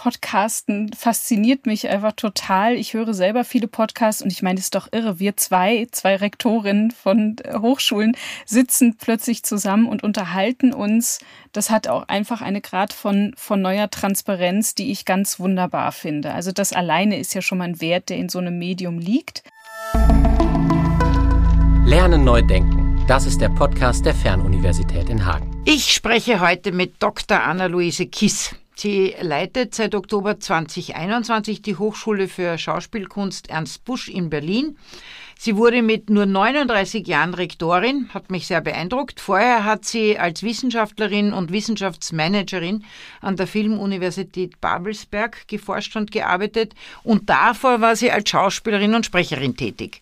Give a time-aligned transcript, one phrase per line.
[0.00, 2.76] Podcasten fasziniert mich einfach total.
[2.76, 5.20] Ich höre selber viele Podcasts und ich meine, es ist doch irre.
[5.20, 8.16] Wir zwei, zwei Rektorinnen von Hochschulen
[8.46, 11.18] sitzen plötzlich zusammen und unterhalten uns.
[11.52, 16.32] Das hat auch einfach eine Grad von, von neuer Transparenz, die ich ganz wunderbar finde.
[16.32, 19.42] Also das alleine ist ja schon mal ein Wert, der in so einem Medium liegt.
[21.84, 23.04] Lernen neu denken.
[23.06, 25.62] Das ist der Podcast der Fernuniversität in Hagen.
[25.66, 27.42] Ich spreche heute mit Dr.
[27.42, 28.54] Anna-Luise Kiss.
[28.82, 34.78] Sie leitet seit Oktober 2021 die Hochschule für Schauspielkunst Ernst Busch in Berlin.
[35.38, 39.20] Sie wurde mit nur 39 Jahren Rektorin, hat mich sehr beeindruckt.
[39.20, 42.84] Vorher hat sie als Wissenschaftlerin und Wissenschaftsmanagerin
[43.20, 49.58] an der Filmuniversität Babelsberg geforscht und gearbeitet und davor war sie als Schauspielerin und Sprecherin
[49.58, 50.00] tätig.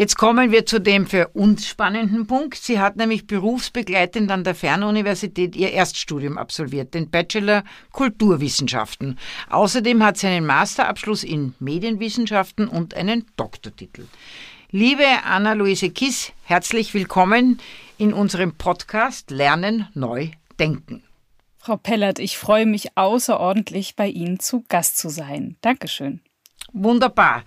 [0.00, 2.56] Jetzt kommen wir zu dem für uns spannenden Punkt.
[2.56, 9.18] Sie hat nämlich berufsbegleitend an der Fernuniversität ihr Erststudium absolviert, den Bachelor Kulturwissenschaften.
[9.50, 14.06] Außerdem hat sie einen Masterabschluss in Medienwissenschaften und einen Doktortitel.
[14.70, 17.60] Liebe Anna-Luise Kiss, herzlich willkommen
[17.98, 21.02] in unserem Podcast Lernen neu denken.
[21.58, 25.58] Frau Pellert, ich freue mich außerordentlich, bei Ihnen zu Gast zu sein.
[25.60, 26.22] Dankeschön.
[26.72, 27.42] Wunderbar.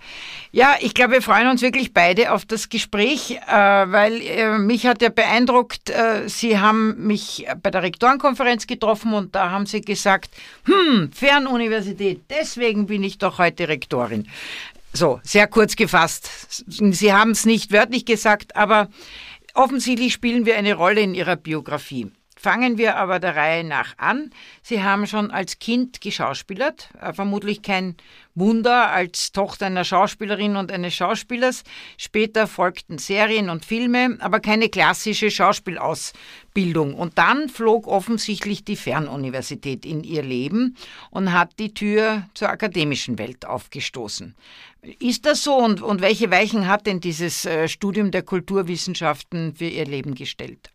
[0.52, 4.86] Ja, ich glaube, wir freuen uns wirklich beide auf das Gespräch, äh, weil äh, mich
[4.86, 9.80] hat ja beeindruckt, äh, Sie haben mich bei der Rektorenkonferenz getroffen und da haben Sie
[9.80, 10.30] gesagt,
[10.64, 14.28] hm, Fernuniversität, deswegen bin ich doch heute Rektorin.
[14.92, 16.28] So, sehr kurz gefasst.
[16.68, 18.88] Sie haben es nicht wörtlich gesagt, aber
[19.54, 22.12] offensichtlich spielen wir eine Rolle in Ihrer Biografie.
[22.44, 24.28] Fangen wir aber der Reihe nach an.
[24.62, 27.96] Sie haben schon als Kind geschauspielert, äh, vermutlich kein
[28.34, 31.64] Wunder als Tochter einer Schauspielerin und eines Schauspielers.
[31.96, 36.92] Später folgten Serien und Filme, aber keine klassische Schauspielausbildung.
[36.92, 40.76] Und dann flog offensichtlich die Fernuniversität in ihr Leben
[41.08, 44.34] und hat die Tür zur akademischen Welt aufgestoßen.
[44.98, 49.64] Ist das so und, und welche Weichen hat denn dieses äh, Studium der Kulturwissenschaften für
[49.64, 50.73] Ihr Leben gestellt?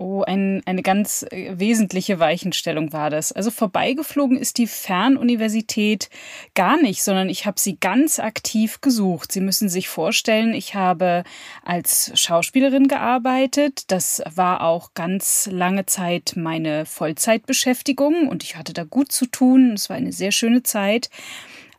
[0.00, 3.32] Oh, ein, eine ganz äh, wesentliche Weichenstellung war das.
[3.32, 6.08] Also vorbeigeflogen ist die Fernuniversität
[6.54, 9.32] gar nicht, sondern ich habe sie ganz aktiv gesucht.
[9.32, 11.24] Sie müssen sich vorstellen, ich habe
[11.64, 13.90] als Schauspielerin gearbeitet.
[13.90, 19.72] Das war auch ganz lange Zeit meine Vollzeitbeschäftigung und ich hatte da gut zu tun.
[19.72, 21.10] Es war eine sehr schöne Zeit.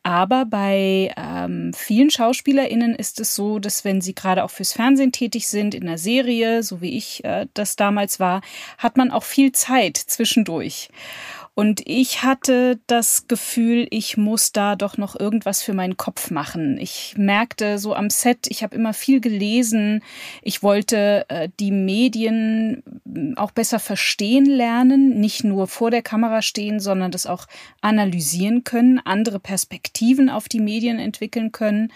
[0.02, 5.12] Aber bei ähm, vielen SchauspielerInnen ist es so, dass wenn sie gerade auch fürs Fernsehen
[5.12, 8.42] tätig sind, in einer Serie, so wie ich äh, das damals war,
[8.78, 10.90] hat man auch viel Zeit zwischendurch.
[11.56, 16.78] Und ich hatte das Gefühl, ich muss da doch noch irgendwas für meinen Kopf machen.
[16.78, 20.02] Ich merkte so am Set, ich habe immer viel gelesen.
[20.42, 26.42] Ich wollte äh, die Medien hm, auch besser verstehen lernen, nicht nur vor der Kamera
[26.42, 27.46] stehen, sondern das auch
[27.82, 31.92] analysieren können, andere Perspektiven auf die Medien entwickeln können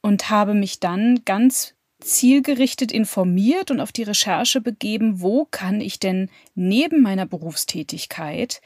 [0.00, 5.98] und habe mich dann ganz zielgerichtet informiert und auf die Recherche begeben, wo kann ich
[5.98, 8.60] denn neben meiner Berufstätigkeit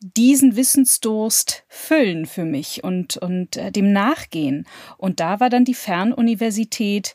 [0.00, 4.66] diesen Wissensdurst füllen für mich und, und äh, dem nachgehen.
[4.98, 7.14] Und da war dann die Fernuniversität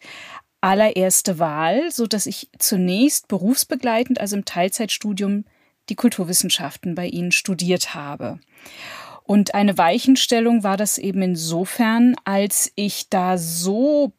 [0.61, 5.45] allererste Wahl, so dass ich zunächst berufsbegleitend, also im Teilzeitstudium,
[5.89, 8.39] die Kulturwissenschaften bei ihnen studiert habe.
[9.23, 14.13] Und eine Weichenstellung war das eben insofern, als ich da so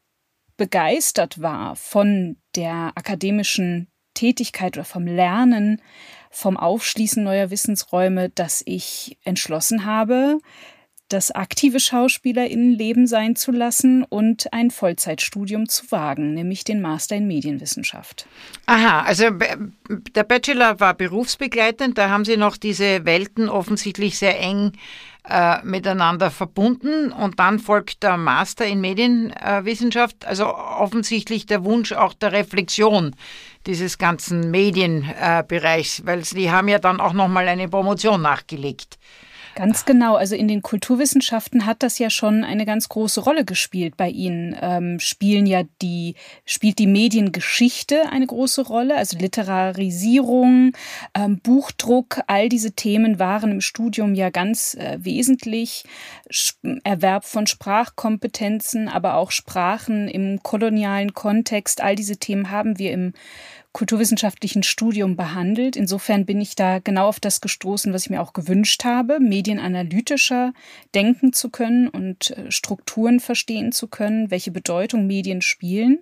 [0.58, 5.80] begeistert war von der akademischen Tätigkeit oder vom Lernen,
[6.30, 10.38] vom Aufschließen neuer Wissensräume, dass ich entschlossen habe,
[11.08, 17.26] das aktive Schauspielerinnenleben sein zu lassen und ein Vollzeitstudium zu wagen, nämlich den Master in
[17.26, 18.26] Medienwissenschaft.
[18.66, 19.30] Aha, also
[20.14, 24.72] der Bachelor war berufsbegleitend, da haben Sie noch diese Welten offensichtlich sehr eng
[25.28, 32.14] äh, miteinander verbunden und dann folgt der Master in Medienwissenschaft, also offensichtlich der Wunsch auch
[32.14, 33.14] der Reflexion
[33.66, 38.98] dieses ganzen Medienbereichs, weil sie haben ja dann auch nochmal eine Promotion nachgelegt.
[39.58, 40.14] Ganz genau.
[40.14, 43.96] Also in den Kulturwissenschaften hat das ja schon eine ganz große Rolle gespielt.
[43.96, 46.14] Bei Ihnen ähm, spielen ja die,
[46.44, 50.74] spielt die Mediengeschichte eine große Rolle, also Literarisierung,
[51.12, 55.82] ähm, Buchdruck, all diese Themen waren im Studium ja ganz äh, wesentlich.
[56.84, 63.12] Erwerb von Sprachkompetenzen, aber auch Sprachen im kolonialen Kontext, all diese Themen haben wir im
[63.72, 65.76] kulturwissenschaftlichen Studium behandelt.
[65.76, 70.52] Insofern bin ich da genau auf das gestoßen, was ich mir auch gewünscht habe, medienanalytischer
[70.94, 76.00] denken zu können und äh, Strukturen verstehen zu können, welche Bedeutung Medien spielen.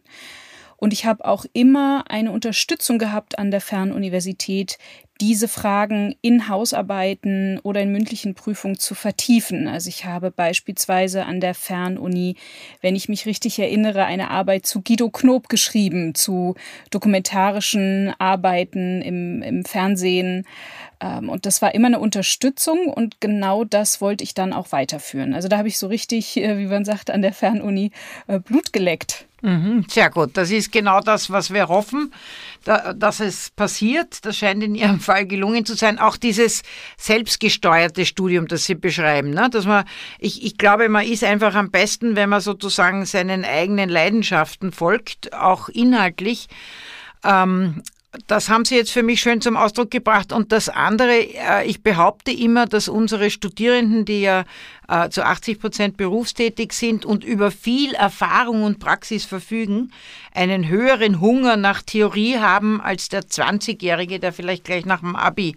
[0.77, 4.79] Und ich habe auch immer eine Unterstützung gehabt an der Fernuniversität,
[5.21, 9.69] diese Fragen in Hausarbeiten oder in mündlichen Prüfungen zu vertiefen.
[9.69, 12.37] Also ich habe beispielsweise an der Fernuni,
[12.83, 16.55] wenn ich mich richtig erinnere, eine Arbeit zu Guido Knob geschrieben, zu
[16.91, 20.47] dokumentarischen Arbeiten im, im Fernsehen.
[21.01, 25.35] Ähm, und das war immer eine Unterstützung und genau das wollte ich dann auch weiterführen.
[25.35, 27.91] Also da habe ich so richtig, äh, wie man sagt, an der Fernuni
[28.27, 29.27] äh, Blut geleckt.
[29.43, 30.37] Mhm, sehr gut.
[30.37, 32.13] Das ist genau das, was wir hoffen,
[32.67, 34.25] dass es passiert.
[34.25, 35.99] Das scheint in Ihrem Fall gelungen zu sein.
[35.99, 36.63] Auch dieses
[36.97, 39.49] selbstgesteuerte Studium, das Sie beschreiben, ne?
[39.51, 39.85] dass man,
[40.19, 45.33] ich, ich glaube, man ist einfach am besten, wenn man sozusagen seinen eigenen Leidenschaften folgt,
[45.33, 46.49] auch inhaltlich.
[47.25, 47.83] Ähm,
[48.27, 50.33] das haben Sie jetzt für mich schön zum Ausdruck gebracht.
[50.33, 54.45] Und das andere, äh, ich behaupte immer, dass unsere Studierenden, die ja
[54.89, 59.93] äh, zu 80 Prozent berufstätig sind und über viel Erfahrung und Praxis verfügen,
[60.35, 65.57] einen höheren Hunger nach Theorie haben als der 20-Jährige, der vielleicht gleich nach dem Abi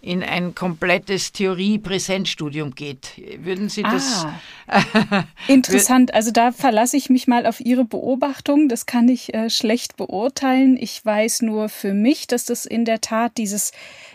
[0.00, 3.12] in ein komplettes Theorie-Präsenzstudium geht.
[3.38, 4.26] Würden Sie das?
[4.68, 6.14] Ah, interessant.
[6.14, 8.68] Also da verlasse ich mich mal auf Ihre Beobachtung.
[8.68, 10.76] Das kann ich äh, schlecht beurteilen.
[10.76, 13.72] Ich weiß nur für mich, dass das in der Tat dieses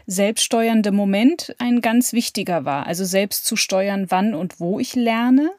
[0.07, 2.87] selbststeuernde Moment ein ganz wichtiger war.
[2.87, 5.51] Also selbst zu steuern, wann und wo ich lerne.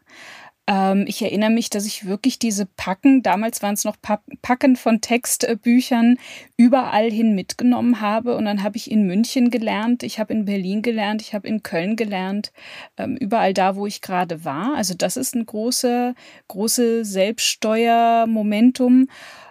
[0.66, 3.96] Ähm, ich erinnere mich, dass ich wirklich diese Packen, damals waren es noch
[4.42, 6.16] Packen von Textbüchern,
[6.56, 8.36] überall hin mitgenommen habe.
[8.36, 11.62] Und dann habe ich in München gelernt, ich habe in Berlin gelernt, ich habe in
[11.62, 12.52] Köln gelernt,
[12.96, 14.74] ähm, überall da, wo ich gerade war.
[14.74, 16.14] Also das ist ein große,
[16.48, 19.08] große Selbststeuermomentum,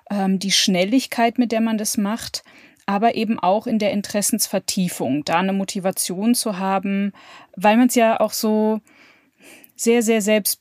[0.09, 2.43] ähm, die Schnelligkeit, mit der man das macht
[2.85, 7.13] aber eben auch in der Interessensvertiefung, da eine Motivation zu haben,
[7.55, 8.81] weil man es ja auch so,
[9.83, 10.59] sehr, sehr selbst,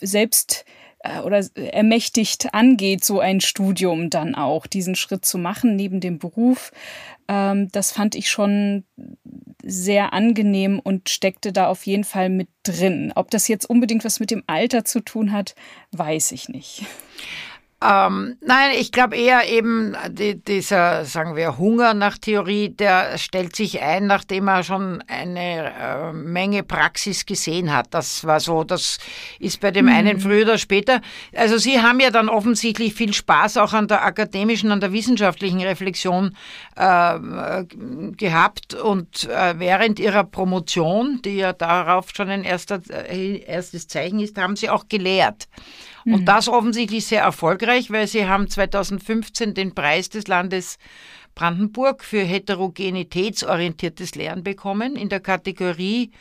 [0.00, 0.64] selbst
[1.00, 6.18] äh, oder ermächtigt angeht, so ein Studium dann auch, diesen Schritt zu machen neben dem
[6.18, 6.72] Beruf.
[7.28, 8.84] Ähm, das fand ich schon
[9.62, 13.12] sehr angenehm und steckte da auf jeden Fall mit drin.
[13.14, 15.54] Ob das jetzt unbedingt was mit dem Alter zu tun hat,
[15.92, 16.84] weiß ich nicht.
[17.84, 23.54] Ähm, nein, ich glaube eher eben die, dieser, sagen wir, Hunger nach Theorie, der stellt
[23.54, 27.88] sich ein, nachdem er schon eine äh, Menge Praxis gesehen hat.
[27.90, 28.98] Das war so, das
[29.38, 29.92] ist bei dem mhm.
[29.92, 31.02] einen früher oder später.
[31.36, 35.60] Also Sie haben ja dann offensichtlich viel Spaß auch an der akademischen, an der wissenschaftlichen
[35.60, 36.34] Reflexion
[36.76, 37.64] äh,
[38.16, 44.20] gehabt und äh, während Ihrer Promotion, die ja darauf schon ein erster, äh, erstes Zeichen
[44.20, 45.48] ist, haben Sie auch gelehrt.
[46.04, 46.24] Und mhm.
[46.24, 50.78] das offensichtlich sehr erfolgreich, weil sie haben 2015 den Preis des Landes
[51.34, 56.12] Brandenburg für heterogenitätsorientiertes Lernen bekommen in der Kategorie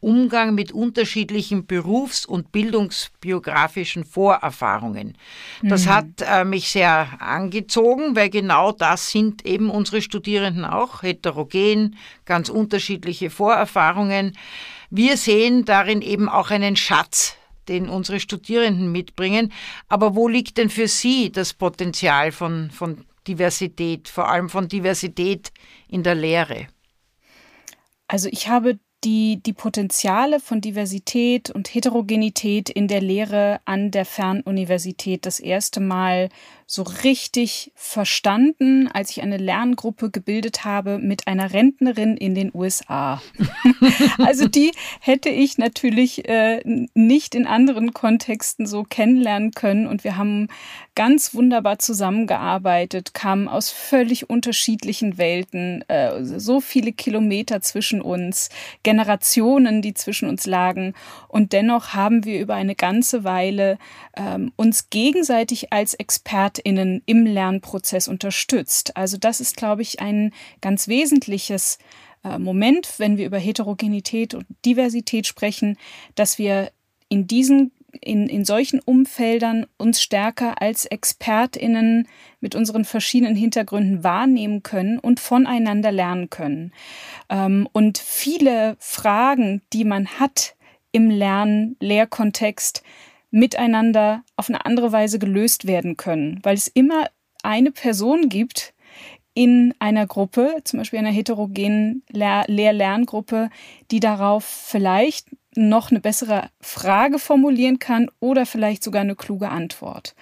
[0.00, 5.16] Umgang mit unterschiedlichen berufs- und bildungsbiografischen Vorerfahrungen.
[5.62, 5.90] Das mhm.
[5.90, 11.96] hat äh, mich sehr angezogen, weil genau das sind eben unsere Studierenden auch, heterogen,
[12.26, 14.36] ganz unterschiedliche Vorerfahrungen.
[14.90, 17.37] Wir sehen darin eben auch einen Schatz
[17.68, 19.52] den unsere Studierenden mitbringen.
[19.88, 25.52] Aber wo liegt denn für Sie das Potenzial von, von Diversität, vor allem von Diversität
[25.88, 26.68] in der Lehre?
[28.06, 34.04] Also ich habe die, die Potenziale von Diversität und Heterogenität in der Lehre an der
[34.04, 36.30] Fernuniversität das erste Mal
[36.70, 43.22] so richtig verstanden, als ich eine Lerngruppe gebildet habe mit einer Rentnerin in den USA.
[44.18, 46.60] also die hätte ich natürlich äh,
[46.92, 50.48] nicht in anderen Kontexten so kennenlernen können und wir haben
[50.94, 58.50] ganz wunderbar zusammengearbeitet, kamen aus völlig unterschiedlichen Welten, äh, so viele Kilometer zwischen uns,
[58.82, 60.92] Generationen, die zwischen uns lagen
[61.28, 63.78] und dennoch haben wir über eine ganze Weile
[64.18, 68.96] ähm, uns gegenseitig als Experten ExpertInnen im Lernprozess unterstützt.
[68.96, 71.78] Also das ist, glaube ich, ein ganz wesentliches
[72.24, 75.76] äh, Moment, wenn wir über Heterogenität und Diversität sprechen,
[76.14, 76.70] dass wir
[77.08, 77.72] in diesen
[78.02, 82.06] in, in solchen Umfeldern uns stärker als ExpertInnen
[82.38, 86.72] mit unseren verschiedenen Hintergründen wahrnehmen können und voneinander lernen können.
[87.30, 90.54] Ähm, und viele Fragen, die man hat
[90.92, 92.82] im Lern-Lehrkontext,
[93.30, 97.06] miteinander auf eine andere Weise gelöst werden können, weil es immer
[97.42, 98.74] eine Person gibt
[99.34, 103.50] in einer Gruppe, zum Beispiel einer heterogenen Lehr-Lerngruppe,
[103.90, 110.14] die darauf vielleicht noch eine bessere Frage formulieren kann oder vielleicht sogar eine kluge Antwort.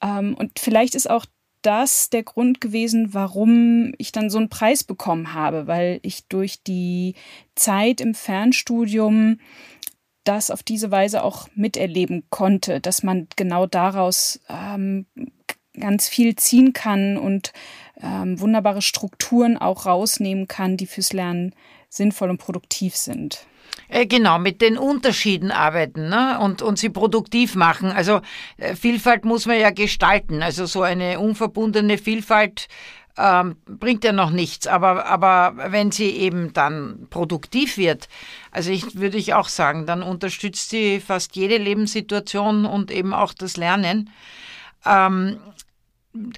[0.00, 1.26] Ähm, und vielleicht ist auch
[1.62, 6.62] das der Grund gewesen, warum ich dann so einen Preis bekommen habe, weil ich durch
[6.62, 7.14] die
[7.54, 9.38] Zeit im Fernstudium
[10.24, 15.06] das auf diese Weise auch miterleben konnte, dass man genau daraus ähm,
[15.78, 17.52] ganz viel ziehen kann und
[18.00, 21.54] ähm, wunderbare Strukturen auch rausnehmen kann, die fürs Lernen
[21.88, 23.46] sinnvoll und produktiv sind.
[23.88, 26.38] Äh, genau, mit den Unterschieden arbeiten ne?
[26.40, 27.90] und, und sie produktiv machen.
[27.90, 28.20] Also
[28.56, 30.42] äh, Vielfalt muss man ja gestalten.
[30.42, 32.68] Also so eine unverbundene Vielfalt
[33.16, 34.66] ähm, bringt ja noch nichts.
[34.66, 38.08] Aber, aber wenn sie eben dann produktiv wird,
[38.50, 43.34] also ich würde ich auch sagen, dann unterstützt sie fast jede Lebenssituation und eben auch
[43.34, 44.10] das Lernen.
[44.84, 45.38] Ähm,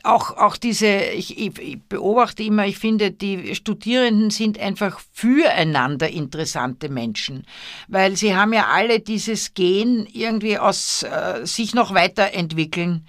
[0.05, 6.89] auch, auch diese, ich, ich, beobachte immer, ich finde, die Studierenden sind einfach füreinander interessante
[6.89, 7.45] Menschen,
[7.89, 13.05] weil sie haben ja alle dieses Gen irgendwie aus äh, sich noch weiterentwickeln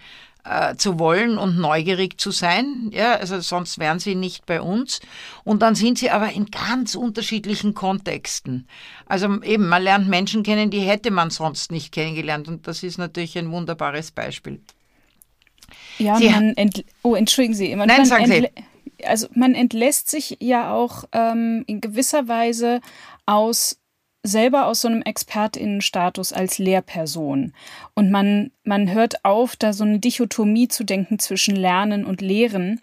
[0.46, 2.90] äh, zu wollen und neugierig zu sein.
[2.94, 5.02] Ja, also sonst wären sie nicht bei uns.
[5.44, 8.68] Und dann sind sie aber in ganz unterschiedlichen Kontexten.
[9.08, 12.48] Also eben, man lernt Menschen kennen, die hätte man sonst nicht kennengelernt.
[12.48, 14.62] Und das ist natürlich ein wunderbares Beispiel.
[15.98, 16.54] Ja, Sie man
[17.02, 17.76] oh, entschuldigen Sie.
[17.76, 18.48] Man, Nein, sagen Sie.
[19.04, 22.82] Also man entlässt sich ja auch ähm, in gewisser Weise
[23.26, 23.78] aus
[24.26, 27.54] selber aus so einem Expertinnenstatus als Lehrperson.
[27.94, 32.82] Und man, man hört auf, da so eine Dichotomie zu denken zwischen Lernen und Lehren,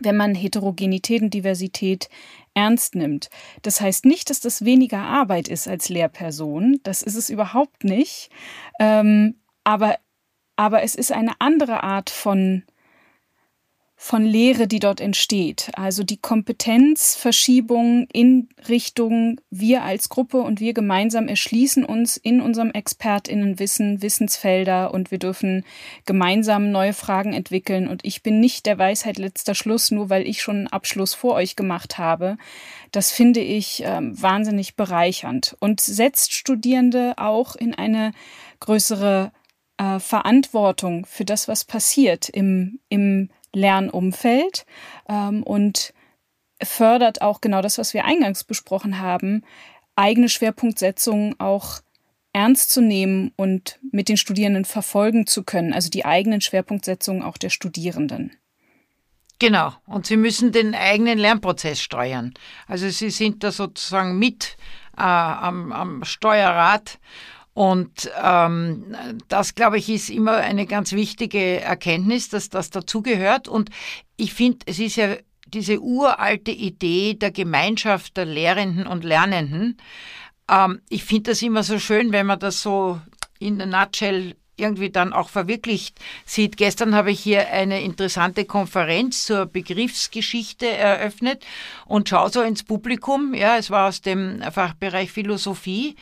[0.00, 2.08] wenn man Heterogenität und Diversität
[2.54, 3.30] ernst nimmt.
[3.62, 6.80] Das heißt nicht, dass das weniger Arbeit ist als Lehrperson.
[6.82, 8.30] Das ist es überhaupt nicht.
[8.80, 9.96] Ähm, aber
[10.56, 12.62] aber es ist eine andere Art von
[14.04, 15.70] von Lehre, die dort entsteht.
[15.76, 22.70] Also die Kompetenzverschiebung in Richtung wir als Gruppe und wir gemeinsam erschließen uns in unserem
[22.70, 25.64] Expertinnenwissen Wissensfelder und wir dürfen
[26.04, 27.88] gemeinsam neue Fragen entwickeln.
[27.88, 31.32] Und ich bin nicht der Weisheit letzter Schluss, nur weil ich schon einen Abschluss vor
[31.32, 32.36] euch gemacht habe.
[32.92, 38.12] Das finde ich äh, wahnsinnig bereichernd und setzt Studierende auch in eine
[38.60, 39.32] größere
[39.78, 44.66] äh, Verantwortung für das, was passiert im, im Lernumfeld
[45.08, 45.94] ähm, und
[46.62, 49.42] fördert auch genau das, was wir eingangs besprochen haben,
[49.96, 51.80] eigene Schwerpunktsetzungen auch
[52.32, 57.38] ernst zu nehmen und mit den Studierenden verfolgen zu können, also die eigenen Schwerpunktsetzungen auch
[57.38, 58.32] der Studierenden.
[59.38, 62.34] Genau, und sie müssen den eigenen Lernprozess steuern.
[62.66, 64.56] Also sie sind da sozusagen mit
[64.96, 66.98] äh, am, am Steuerrad
[67.54, 68.96] und ähm,
[69.28, 73.46] das, glaube ich, ist immer eine ganz wichtige Erkenntnis, dass das dazugehört.
[73.46, 73.70] Und
[74.16, 79.78] ich finde, es ist ja diese uralte Idee der Gemeinschaft der Lehrenden und Lernenden.
[80.50, 83.00] Ähm, ich finde das immer so schön, wenn man das so
[83.38, 86.56] in der Nutshell irgendwie dann auch verwirklicht sieht.
[86.56, 91.44] Gestern habe ich hier eine interessante Konferenz zur Begriffsgeschichte eröffnet
[91.86, 93.34] und schaue so ins Publikum.
[93.34, 95.96] Ja, es war aus dem Fachbereich Philosophie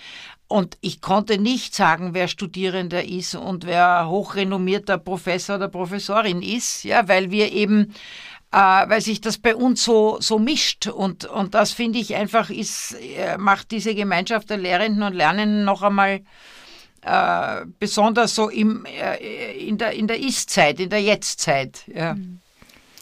[0.53, 6.85] und ich konnte nicht sagen, wer Studierender ist und wer hochrenommierter Professor oder Professorin ist,
[6.85, 7.95] ja, weil wir eben,
[8.53, 10.89] äh, weil sich das bei uns so, so mischt.
[10.89, 15.65] Und, und das finde ich einfach ist, äh, macht diese Gemeinschaft der Lehrenden und Lernenden
[15.65, 16.21] noch einmal
[17.01, 21.85] äh, besonders so im, äh, in der, in der Ist-Zeit, in der Jetzt-Zeit.
[21.87, 22.15] Ja.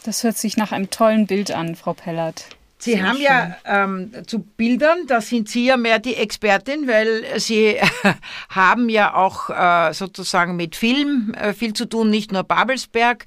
[0.05, 2.45] Das hört sich nach einem tollen Bild an, Frau Pellert.
[2.81, 3.25] Sie Sehr haben schön.
[3.25, 7.75] ja ähm, zu Bildern, da sind Sie ja mehr die Expertin, weil Sie
[8.49, 13.25] haben ja auch äh, sozusagen mit Film äh, viel zu tun, nicht nur Babelsberg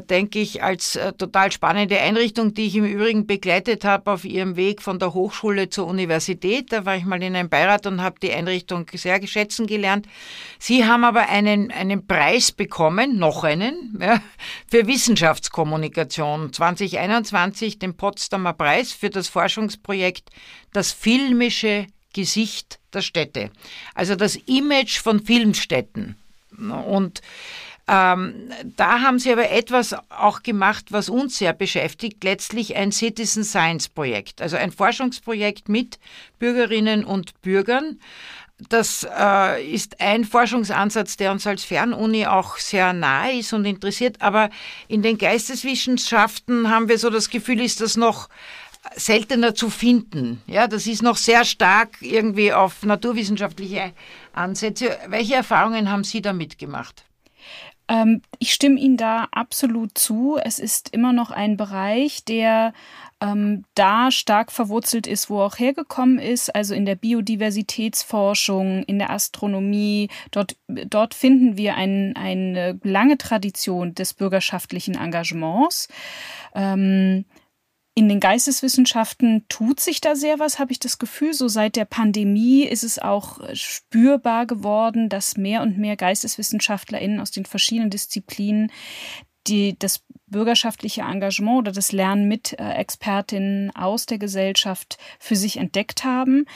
[0.00, 4.56] denke ich, als äh, total spannende Einrichtung, die ich im Übrigen begleitet habe auf ihrem
[4.56, 6.72] Weg von der Hochschule zur Universität.
[6.72, 10.06] Da war ich mal in einem Beirat und habe die Einrichtung sehr geschätzen gelernt.
[10.58, 14.20] Sie haben aber einen, einen Preis bekommen, noch einen, ja,
[14.68, 20.30] für Wissenschaftskommunikation 2021, den Potsdamer Preis für das Forschungsprojekt
[20.72, 23.50] Das filmische Gesicht der Städte.
[23.94, 26.16] Also das Image von Filmstädten.
[26.58, 27.20] Und
[27.88, 33.44] ähm, da haben sie aber etwas auch gemacht, was uns sehr beschäftigt, letztlich ein Citizen
[33.44, 35.98] Science Projekt, also ein Forschungsprojekt mit
[36.38, 37.98] Bürgerinnen und Bürgern.
[38.68, 44.20] Das äh, ist ein Forschungsansatz, der uns als Fernuni auch sehr nahe ist und interessiert.
[44.20, 44.50] Aber
[44.88, 48.28] in den Geisteswissenschaften haben wir so das Gefühl, ist das noch
[48.96, 50.42] seltener zu finden.
[50.46, 53.92] Ja, das ist noch sehr stark irgendwie auf naturwissenschaftliche
[54.32, 54.98] Ansätze.
[55.06, 57.04] Welche Erfahrungen haben Sie damit gemacht?
[57.88, 60.38] Ähm, ich stimme Ihnen da absolut zu.
[60.42, 62.72] Es ist immer noch ein Bereich, der
[63.20, 69.10] ähm, da stark verwurzelt ist, wo auch hergekommen ist, also in der Biodiversitätsforschung, in der
[69.10, 70.08] Astronomie.
[70.30, 75.88] Dort, dort finden wir ein, eine lange Tradition des bürgerschaftlichen Engagements.
[76.54, 77.24] Ähm,
[77.98, 81.34] in den Geisteswissenschaften tut sich da sehr was, habe ich das Gefühl.
[81.34, 87.32] So seit der Pandemie ist es auch spürbar geworden, dass mehr und mehr GeisteswissenschaftlerInnen aus
[87.32, 88.70] den verschiedenen Disziplinen
[89.48, 95.56] die, das bürgerschaftliche Engagement oder das Lernen mit äh, Expertinnen aus der Gesellschaft für sich
[95.56, 96.46] entdeckt haben.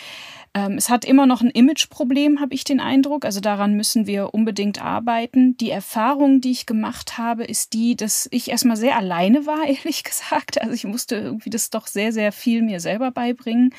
[0.55, 3.25] Ähm, es hat immer noch ein Imageproblem, habe ich den Eindruck.
[3.25, 5.57] Also daran müssen wir unbedingt arbeiten.
[5.57, 10.05] Die Erfahrung, die ich gemacht habe, ist die, dass ich erstmal sehr alleine war, ehrlich
[10.05, 10.61] gesagt.
[10.61, 13.75] Also ich musste irgendwie das doch sehr, sehr viel mir selber beibringen,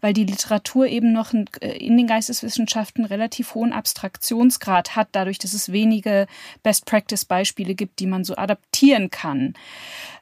[0.00, 5.54] weil die Literatur eben noch äh, in den Geisteswissenschaften relativ hohen Abstraktionsgrad hat, dadurch, dass
[5.54, 6.26] es wenige
[6.62, 9.37] Best-Practice-Beispiele gibt, die man so adaptieren kann.
[9.38, 9.52] Ähm,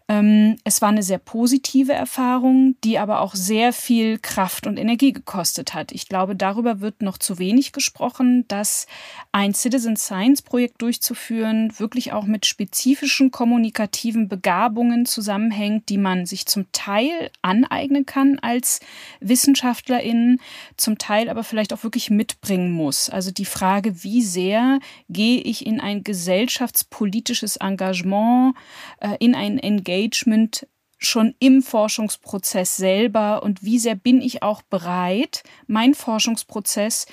[0.08, 5.74] es war eine sehr positive Erfahrung, die aber auch sehr viel Kraft und Energie gekostet
[5.74, 5.90] hat.
[5.90, 8.86] Ich glaube, darüber wird noch zu wenig gesprochen, dass
[9.32, 16.46] ein Citizen Science Projekt durchzuführen wirklich auch mit spezifischen kommunikativen Begabungen zusammenhängt, die man sich
[16.46, 18.78] zum Teil aneignen kann als
[19.18, 20.38] Wissenschaftlerin,
[20.76, 23.10] zum Teil aber vielleicht auch wirklich mitbringen muss.
[23.10, 28.54] Also die Frage, wie sehr gehe ich in ein gesellschaftspolitisches Engagement,
[29.00, 30.66] äh, in ein Engagement, Engagement
[30.98, 37.06] schon im Forschungsprozess selber und wie sehr bin ich auch bereit, meinen Forschungsprozess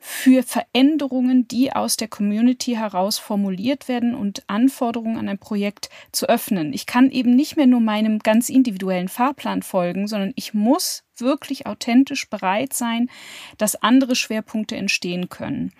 [0.00, 6.28] für Veränderungen, die aus der Community heraus formuliert werden und Anforderungen an ein Projekt zu
[6.28, 6.72] öffnen.
[6.72, 11.66] Ich kann eben nicht mehr nur meinem ganz individuellen Fahrplan folgen, sondern ich muss wirklich
[11.66, 13.10] authentisch bereit sein,
[13.56, 15.72] dass andere Schwerpunkte entstehen können.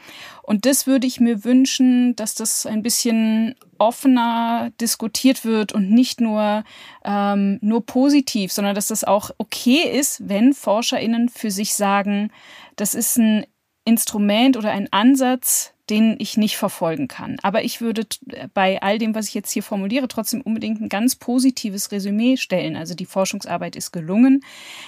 [0.43, 6.21] Und das würde ich mir wünschen, dass das ein bisschen offener diskutiert wird und nicht
[6.21, 6.65] nur,
[7.05, 12.31] ähm, nur positiv, sondern dass das auch okay ist, wenn ForscherInnen für sich sagen,
[12.77, 13.47] das ist ein
[13.85, 17.37] Instrument oder ein Ansatz, den ich nicht verfolgen kann.
[17.43, 18.07] Aber ich würde
[18.55, 22.77] bei all dem, was ich jetzt hier formuliere, trotzdem unbedingt ein ganz positives Resümee stellen.
[22.77, 24.45] Also die Forschungsarbeit ist gelungen.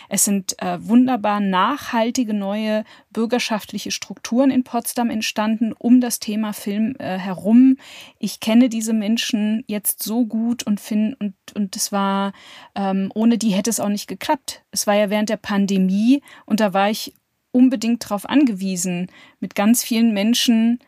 [0.08, 6.94] Es sind äh, wunderbar nachhaltige neue bürgerschaftliche Strukturen in Potsdam entstanden um das Thema Film
[6.98, 7.76] äh, herum.
[8.18, 12.32] Ich kenne diese Menschen jetzt so gut und finde und und es war
[12.74, 14.62] ähm, ohne die hätte es auch nicht geklappt.
[14.70, 17.14] Es war ja während der Pandemie und da war ich
[17.52, 19.08] unbedingt darauf angewiesen,
[19.40, 20.78] mit ganz vielen Menschen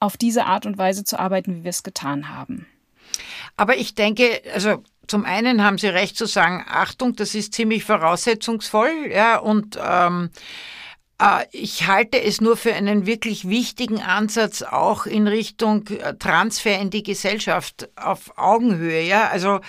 [0.00, 2.66] auf diese Art und Weise zu arbeiten, wie wir es getan haben.
[3.56, 7.84] Aber ich denke, also zum einen haben Sie recht zu sagen, Achtung, das ist ziemlich
[7.84, 10.30] voraussetzungsvoll, ja, und ähm,
[11.20, 16.78] äh, ich halte es nur für einen wirklich wichtigen Ansatz auch in Richtung äh, Transfer
[16.78, 19.60] in die Gesellschaft auf Augenhöhe, ja, also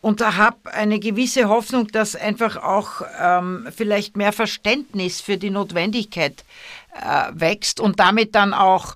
[0.00, 5.50] und da habe eine gewisse Hoffnung, dass einfach auch ähm, vielleicht mehr Verständnis für die
[5.50, 6.44] Notwendigkeit
[6.94, 8.94] äh, wächst und damit dann auch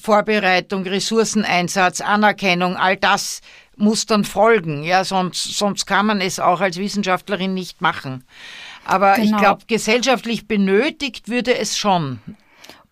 [0.00, 3.40] Vorbereitung, Ressourceneinsatz, Anerkennung, all das
[3.76, 8.24] muss dann folgen, ja, sonst, sonst kann man es auch als Wissenschaftlerin nicht machen.
[8.84, 9.24] Aber genau.
[9.24, 12.20] ich glaube, gesellschaftlich benötigt würde es schon.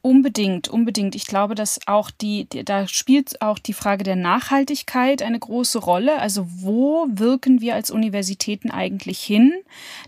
[0.03, 1.15] Unbedingt, unbedingt.
[1.15, 5.79] Ich glaube, dass auch die, die, da spielt auch die Frage der Nachhaltigkeit eine große
[5.79, 6.19] Rolle.
[6.19, 9.53] Also wo wirken wir als Universitäten eigentlich hin?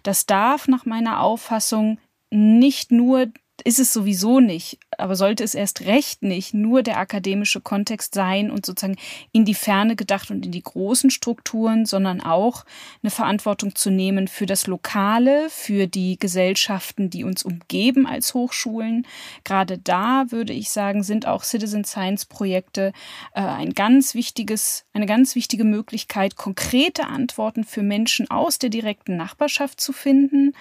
[0.02, 1.98] Das darf nach meiner Auffassung
[2.30, 3.26] nicht nur
[3.64, 8.50] ist es sowieso nicht, aber sollte es erst recht nicht nur der akademische Kontext sein
[8.50, 8.96] und sozusagen
[9.32, 12.64] in die Ferne gedacht und in die großen Strukturen, sondern auch
[13.02, 19.06] eine Verantwortung zu nehmen für das Lokale, für die Gesellschaften, die uns umgeben als Hochschulen.
[19.44, 22.92] Gerade da würde ich sagen, sind auch Citizen Science Projekte
[23.34, 29.16] äh, ein ganz wichtiges, eine ganz wichtige Möglichkeit, konkrete Antworten für Menschen aus der direkten
[29.16, 30.54] Nachbarschaft zu finden,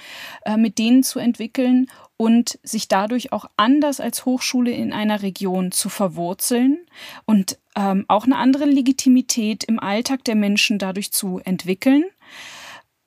[0.45, 1.87] äh, mit denen zu entwickeln
[2.21, 6.77] und sich dadurch auch anders als Hochschule in einer Region zu verwurzeln
[7.25, 12.03] und ähm, auch eine andere Legitimität im Alltag der Menschen dadurch zu entwickeln.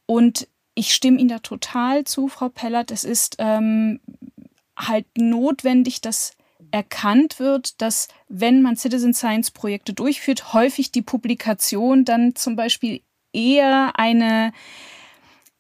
[0.07, 2.91] Und ich stimme Ihnen da total zu, Frau Pellert.
[2.91, 4.01] Es ist ähm,
[4.77, 6.33] halt notwendig, dass
[6.73, 13.01] erkannt wird, dass wenn man Citizen Science Projekte durchführt, häufig die Publikation dann zum Beispiel
[13.33, 14.53] eher eine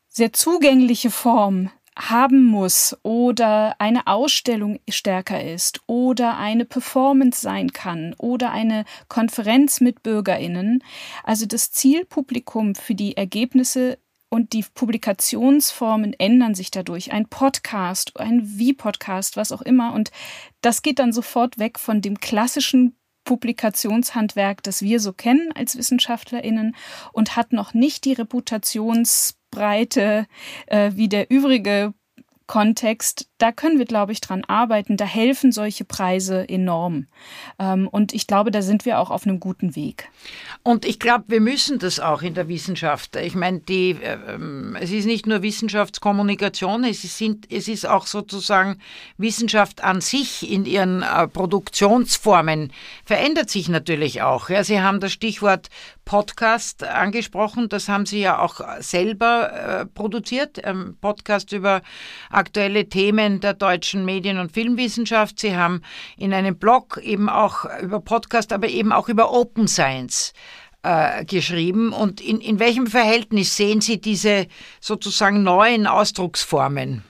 [0.08, 8.14] sehr zugängliche Form haben muss oder eine Ausstellung stärker ist oder eine Performance sein kann
[8.18, 10.83] oder eine Konferenz mit Bürgerinnen.
[11.22, 17.12] Also das Zielpublikum für die Ergebnisse und die Publikationsformen ändern sich dadurch.
[17.12, 19.92] Ein Podcast, ein Wie-Podcast, was auch immer.
[19.92, 20.11] Und
[20.61, 26.76] das geht dann sofort weg von dem klassischen Publikationshandwerk, das wir so kennen als WissenschaftlerInnen
[27.12, 30.26] und hat noch nicht die Reputations- Breite
[30.66, 31.94] äh, wie der übrige
[32.46, 34.96] Kontext, da können wir, glaube ich, dran arbeiten.
[34.96, 37.09] Da helfen solche Preise enorm.
[37.59, 40.09] Ähm, und ich glaube, da sind wir auch auf einem guten Weg.
[40.62, 43.16] Und ich glaube, wir müssen das auch in der Wissenschaft.
[43.16, 44.16] Ich meine, die, äh,
[44.80, 48.78] es ist nicht nur Wissenschaftskommunikation, es ist, es ist auch sozusagen
[49.18, 52.72] Wissenschaft an sich in ihren äh, Produktionsformen
[53.04, 54.48] verändert sich natürlich auch.
[54.48, 55.68] Ja, Sie haben das Stichwort
[56.07, 57.68] Podcast angesprochen.
[57.68, 60.64] Das haben Sie ja auch selber äh, produziert.
[60.64, 61.83] Ein Podcast über
[62.30, 65.38] aktuelle Themen der deutschen Medien- und Filmwissenschaft.
[65.40, 65.83] Sie haben
[66.16, 70.33] in einem Blog eben auch über Podcast, aber eben auch über Open Science
[70.83, 71.92] äh, geschrieben.
[71.92, 74.47] Und in, in welchem Verhältnis sehen Sie diese
[74.81, 77.03] sozusagen neuen Ausdrucksformen?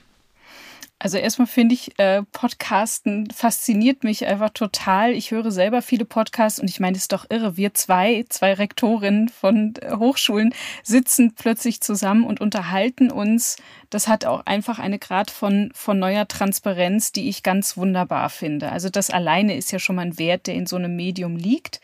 [1.04, 5.12] Also erstmal finde ich, äh, Podcasten fasziniert mich einfach total.
[5.12, 7.58] Ich höre selber viele Podcasts und ich meine, es ist doch irre.
[7.58, 13.58] Wir zwei, zwei Rektorinnen von äh, Hochschulen sitzen plötzlich zusammen und unterhalten uns.
[13.90, 18.72] Das hat auch einfach eine Grad von, von neuer Transparenz, die ich ganz wunderbar finde.
[18.72, 21.82] Also das alleine ist ja schon mal ein Wert, der in so einem Medium liegt.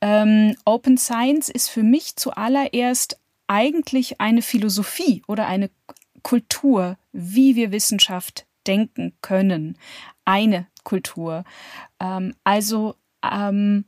[0.00, 5.68] Ähm, Open Science ist für mich zuallererst eigentlich eine Philosophie oder eine
[6.22, 9.78] Kultur, wie wir Wissenschaft denken können.
[10.24, 11.44] Eine Kultur.
[12.00, 13.84] Ähm, also ähm,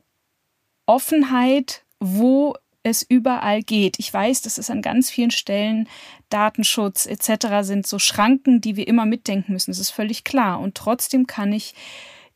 [0.85, 3.99] Offenheit, wo es überall geht.
[3.99, 5.87] Ich weiß, dass es an ganz vielen Stellen
[6.29, 7.47] Datenschutz etc.
[7.61, 9.71] sind so Schranken, die wir immer mitdenken müssen.
[9.71, 10.59] Das ist völlig klar.
[10.59, 11.73] Und trotzdem kann ich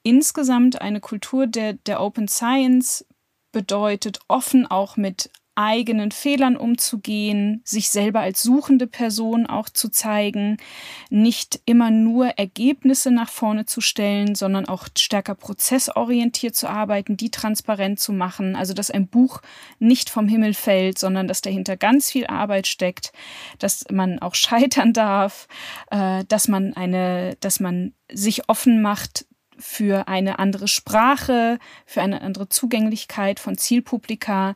[0.03, 3.05] insgesamt eine Kultur der, der Open Science
[3.51, 10.57] bedeutet, offen auch mit eigenen Fehlern umzugehen, sich selber als suchende Person auch zu zeigen,
[11.09, 17.29] nicht immer nur Ergebnisse nach vorne zu stellen, sondern auch stärker prozessorientiert zu arbeiten, die
[17.29, 19.41] transparent zu machen, also dass ein Buch
[19.79, 23.13] nicht vom Himmel fällt, sondern dass dahinter ganz viel Arbeit steckt,
[23.59, 25.47] dass man auch scheitern darf,
[25.91, 29.25] äh, dass man eine, dass man sich offen macht
[29.57, 34.55] für eine andere Sprache, für eine andere Zugänglichkeit von Zielpublika,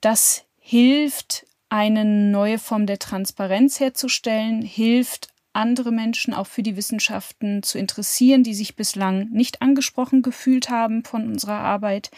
[0.00, 7.62] das hilft, eine neue Form der Transparenz herzustellen, hilft, andere Menschen auch für die Wissenschaften
[7.62, 12.10] zu interessieren, die sich bislang nicht angesprochen gefühlt haben von unserer Arbeit.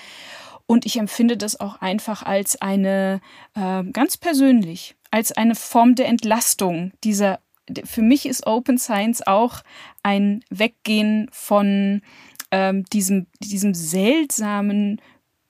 [0.66, 3.20] Und ich empfinde das auch einfach als eine,
[3.54, 7.40] äh, ganz persönlich, als eine Form der Entlastung dieser.
[7.84, 9.62] Für mich ist Open Science auch
[10.02, 12.02] ein Weggehen von
[12.50, 15.00] ähm, diesem, diesem seltsamen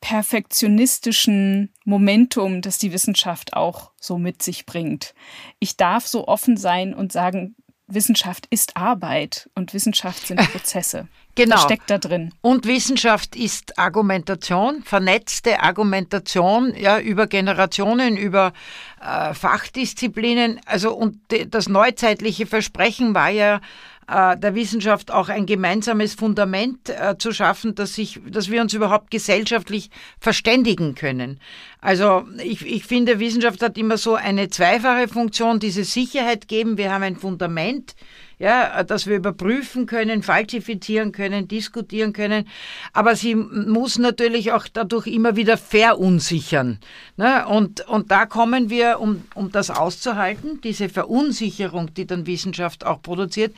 [0.05, 5.15] perfektionistischen Momentum, das die Wissenschaft auch so mit sich bringt.
[5.61, 11.09] Ich darf so offen sein und sagen, Wissenschaft ist Arbeit und Wissenschaft sind Prozesse.
[11.35, 11.59] Genau.
[11.59, 12.33] Steckt da drin.
[12.41, 18.53] Und Wissenschaft ist Argumentation, vernetzte Argumentation, ja, über Generationen, über
[19.01, 20.61] äh, Fachdisziplinen.
[20.67, 21.19] Also, und
[21.49, 23.61] das neuzeitliche Versprechen war ja,
[24.07, 28.75] äh, der Wissenschaft auch ein gemeinsames Fundament äh, zu schaffen, dass, sich, dass wir uns
[28.75, 31.41] überhaupt gesellschaftlich verständigen können.
[31.81, 36.93] Also ich, ich finde, Wissenschaft hat immer so eine zweifache Funktion, diese Sicherheit geben, wir
[36.93, 37.95] haben ein Fundament,
[38.39, 42.49] ja, dass wir überprüfen können, falsifizieren können, diskutieren können.
[42.93, 46.79] Aber sie muss natürlich auch dadurch immer wieder verunsichern.
[47.17, 47.47] Ne?
[47.47, 53.03] Und, und da kommen wir, um, um das auszuhalten, diese Verunsicherung, die dann Wissenschaft auch
[53.03, 53.55] produziert,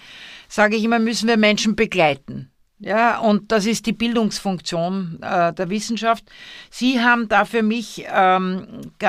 [0.48, 2.50] sage ich immer, müssen wir Menschen begleiten.
[2.78, 6.24] Ja, und das ist die Bildungsfunktion äh, der Wissenschaft.
[6.70, 8.66] Sie haben da für mich ähm,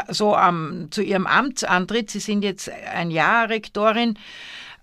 [0.08, 4.17] so ähm, zu Ihrem Amtsantritt, Sie sind jetzt ein Jahr Rektorin,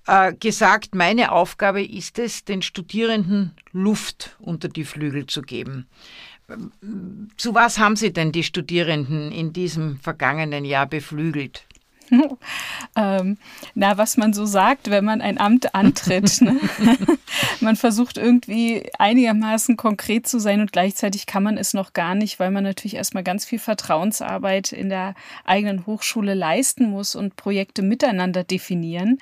[0.07, 5.87] äh, gesagt, meine Aufgabe ist es, den Studierenden Luft unter die Flügel zu geben.
[7.37, 11.65] Zu was haben Sie denn die Studierenden in diesem vergangenen Jahr beflügelt?
[12.97, 13.39] ähm,
[13.75, 16.41] na, was man so sagt, wenn man ein Amt antritt.
[16.41, 16.59] Ne?
[17.61, 22.39] man versucht irgendwie einigermaßen konkret zu sein und gleichzeitig kann man es noch gar nicht,
[22.39, 27.83] weil man natürlich erstmal ganz viel Vertrauensarbeit in der eigenen Hochschule leisten muss und Projekte
[27.83, 29.19] miteinander definieren.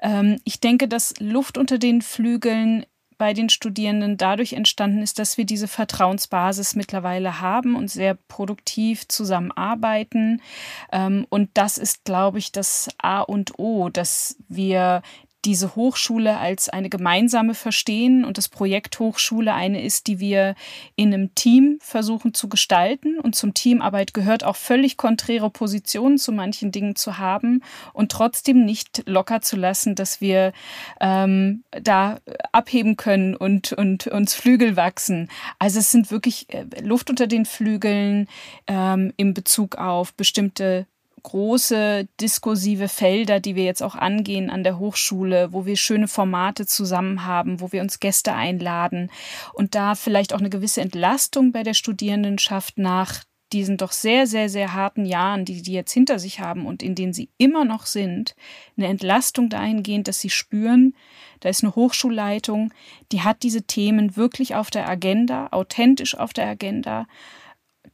[0.00, 2.84] Ähm, ich denke, dass Luft unter den Flügeln
[3.22, 9.06] bei den Studierenden dadurch entstanden ist, dass wir diese Vertrauensbasis mittlerweile haben und sehr produktiv
[9.06, 10.42] zusammenarbeiten.
[10.90, 15.02] Ähm, und das ist, glaube ich, das A und O, dass wir
[15.44, 20.54] diese Hochschule als eine gemeinsame verstehen und das Projekt Hochschule eine ist, die wir
[20.94, 23.18] in einem Team versuchen zu gestalten.
[23.18, 28.64] Und zum Teamarbeit gehört auch völlig konträre Positionen zu manchen Dingen zu haben und trotzdem
[28.64, 30.52] nicht locker zu lassen, dass wir
[31.00, 32.18] ähm, da
[32.52, 35.28] abheben können und, und uns Flügel wachsen.
[35.58, 38.28] Also es sind wirklich äh, Luft unter den Flügeln
[38.68, 40.86] ähm, in Bezug auf bestimmte
[41.22, 46.66] große diskursive Felder, die wir jetzt auch angehen an der Hochschule, wo wir schöne Formate
[46.66, 49.10] zusammen haben, wo wir uns Gäste einladen
[49.52, 54.48] und da vielleicht auch eine gewisse Entlastung bei der Studierendenschaft nach diesen doch sehr, sehr,
[54.48, 57.86] sehr harten Jahren, die die jetzt hinter sich haben und in denen sie immer noch
[57.86, 58.34] sind,
[58.76, 60.94] eine Entlastung dahingehend, dass sie spüren,
[61.40, 62.72] da ist eine Hochschulleitung,
[63.10, 67.06] die hat diese Themen wirklich auf der Agenda, authentisch auf der Agenda,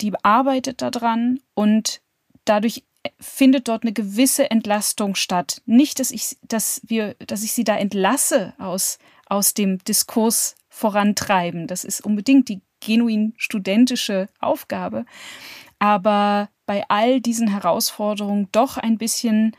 [0.01, 2.01] die arbeitet daran und
[2.45, 2.85] dadurch
[3.21, 5.63] findet dort eine gewisse Entlastung statt.
[5.67, 11.67] Nicht, dass ich, dass wir, dass ich sie da entlasse aus, aus dem Diskurs vorantreiben.
[11.67, 15.05] Das ist unbedingt die genuin studentische Aufgabe.
[15.79, 19.57] Aber bei all diesen Herausforderungen doch ein bisschen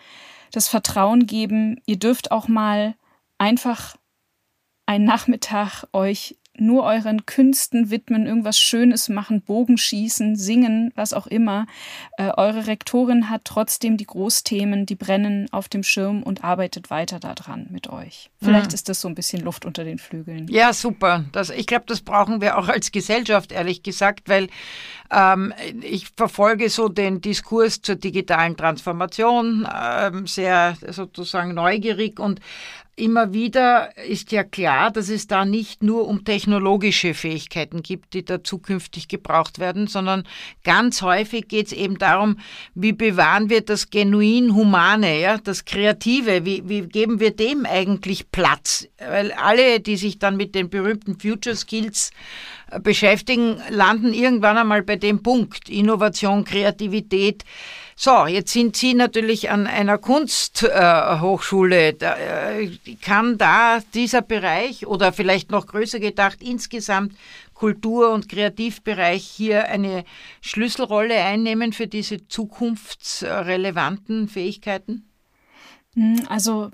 [0.51, 2.95] das Vertrauen geben, ihr dürft auch mal
[3.37, 3.95] einfach
[4.85, 11.65] einen Nachmittag euch nur euren Künsten widmen, irgendwas Schönes machen, Bogenschießen, singen, was auch immer.
[12.17, 17.19] Äh, eure Rektorin hat trotzdem die Großthemen, die brennen auf dem Schirm und arbeitet weiter
[17.19, 18.29] daran mit euch.
[18.41, 18.75] Vielleicht mhm.
[18.75, 20.47] ist das so ein bisschen Luft unter den Flügeln.
[20.49, 21.25] Ja, super.
[21.31, 24.47] Das, ich glaube, das brauchen wir auch als Gesellschaft, ehrlich gesagt, weil
[25.11, 32.39] ähm, ich verfolge so den Diskurs zur digitalen Transformation ähm, sehr sozusagen neugierig und
[32.99, 38.25] immer wieder ist ja klar, dass es da nicht nur um technologische Fähigkeiten gibt, die
[38.25, 40.23] da zukünftig gebraucht werden, sondern
[40.63, 42.37] ganz häufig geht es eben darum,
[42.75, 48.31] wie bewahren wir das genuin Humane, ja, das Kreative, wie, wie geben wir dem eigentlich
[48.31, 48.87] Platz?
[48.97, 52.11] Weil alle, die sich dann mit den berühmten Future Skills
[52.71, 57.43] äh, beschäftigen, landen irgendwann einmal bei dem Punkt, Innovation, Kreativität,
[58.01, 61.97] so, jetzt sind Sie natürlich an einer Kunsthochschule.
[61.99, 62.69] Äh,
[63.01, 67.11] kann da dieser Bereich oder vielleicht noch größer gedacht insgesamt
[67.53, 70.05] Kultur- und Kreativbereich hier eine
[70.39, 75.03] Schlüsselrolle einnehmen für diese zukunftsrelevanten Fähigkeiten?
[75.93, 76.71] Hm, also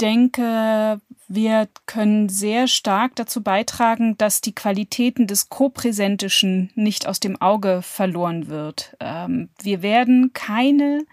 [0.00, 7.40] denke, wir können sehr stark dazu beitragen, dass die Qualitäten des Kopräsentischen nicht aus dem
[7.40, 8.96] Auge verloren wird.
[9.00, 11.04] Ähm, wir werden keine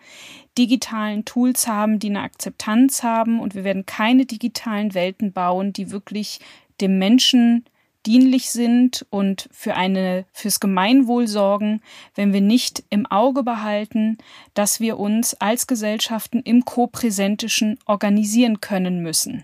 [0.58, 5.91] digitalen Tools haben, die eine Akzeptanz haben und wir werden keine digitalen Welten bauen, die
[5.91, 6.39] wirklich
[6.82, 7.65] dem Menschen
[8.08, 11.82] dienlich sind und für eine, fürs Gemeinwohl sorgen,
[12.15, 14.17] wenn wir nicht im Auge behalten,
[14.54, 19.43] dass wir uns als Gesellschaften im Kopräsentischen organisieren können müssen.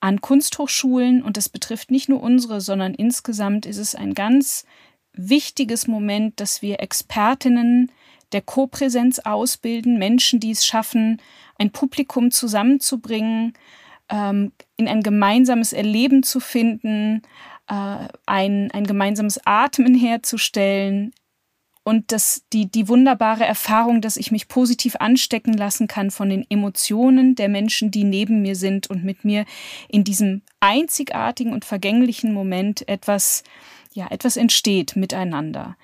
[0.00, 4.64] An Kunsthochschulen, und das betrifft nicht nur unsere, sondern insgesamt ist es ein ganz
[5.12, 7.92] wichtiges Moment, dass wir Expertinnen
[8.32, 11.20] der Kopräsenz ausbilden, Menschen, die es schaffen,
[11.58, 13.54] ein Publikum zusammenzubringen,
[14.08, 17.22] ähm, in ein gemeinsames Erleben zu finden,
[17.68, 21.12] äh, ein, ein gemeinsames Atmen herzustellen,
[21.86, 26.44] und das, die, die wunderbare Erfahrung, dass ich mich positiv anstecken lassen kann von den
[26.50, 29.44] Emotionen der Menschen, die neben mir sind und mit mir
[29.88, 33.44] in diesem einzigartigen und vergänglichen Moment etwas,
[33.94, 35.76] ja, etwas entsteht miteinander.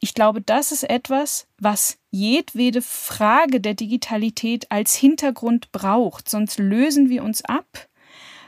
[0.00, 6.30] Ich glaube, das ist etwas, was jedwede Frage der Digitalität als Hintergrund braucht.
[6.30, 7.86] Sonst lösen wir uns ab.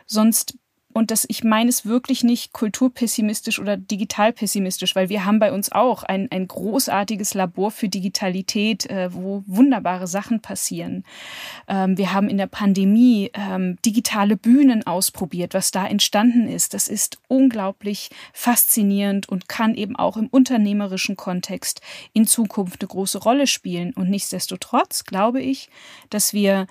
[0.07, 0.57] Sonst
[0.92, 5.72] und das, ich meine es wirklich nicht kulturpessimistisch oder digitalpessimistisch, weil wir haben bei uns
[5.72, 11.05] auch ein, ein großartiges Labor für Digitalität, äh, wo wunderbare Sachen passieren.
[11.68, 16.74] Ähm, wir haben in der Pandemie ähm, digitale Bühnen ausprobiert, was da entstanden ist.
[16.74, 21.81] Das ist unglaublich faszinierend und kann eben auch im unternehmerischen Kontext
[22.12, 23.92] in Zukunft eine große Rolle spielen.
[23.94, 25.68] Und nichtsdestotrotz glaube ich,
[26.11, 26.66] dass wir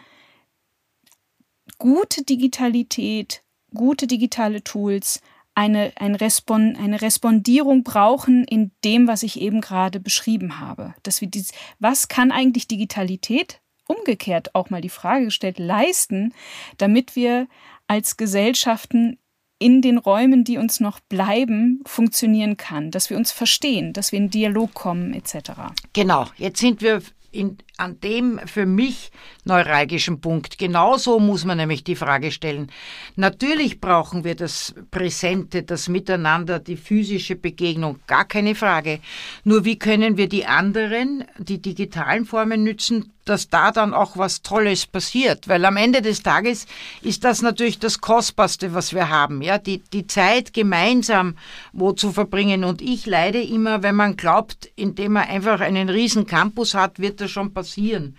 [1.77, 3.40] gute Digitalität
[3.73, 5.21] gute digitale Tools
[5.53, 10.93] eine, ein Respon eine Respondierung brauchen in dem, was ich eben gerade beschrieben habe.
[11.03, 16.33] Dass wir dies, was kann eigentlich Digitalität umgekehrt auch mal die Frage gestellt leisten,
[16.77, 17.47] damit wir
[17.87, 19.17] als Gesellschaften
[19.59, 24.17] in den Räumen, die uns noch bleiben, funktionieren kann, dass wir uns verstehen, dass wir
[24.17, 25.51] in Dialog kommen etc.
[25.93, 29.11] Genau, jetzt sind wir in, an dem für mich
[29.43, 30.59] neuralgischen Punkt.
[30.59, 32.71] Genauso muss man nämlich die Frage stellen.
[33.15, 38.99] Natürlich brauchen wir das Präsente, das Miteinander, die physische Begegnung, gar keine Frage.
[39.43, 44.41] Nur wie können wir die anderen, die digitalen Formen nützen, dass da dann auch was
[44.41, 45.47] Tolles passiert.
[45.47, 46.65] Weil am Ende des Tages
[47.01, 49.41] ist das natürlich das Kostbarste, was wir haben.
[49.43, 51.35] Ja, die, die Zeit gemeinsam
[51.71, 52.63] wo zu verbringen.
[52.63, 57.21] Und ich leide immer, wenn man glaubt, indem man einfach einen riesen Campus hat, wird
[57.21, 58.15] das schon passieren forcieren.